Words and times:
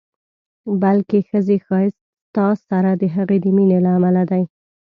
بلکې 0.81 1.17
ښځې 1.29 1.57
ښایست 1.65 1.99
ستا 2.25 2.47
سره 2.69 2.91
د 3.01 3.03
هغې 3.15 3.37
د 3.41 3.45
مینې 3.55 3.77
له 3.85 3.89
امله 3.97 4.23
دی. 4.31 4.43